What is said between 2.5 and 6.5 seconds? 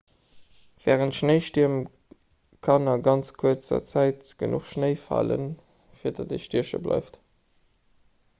kann a ganz kuerzer zäit genuch schnéi falen fir datt ee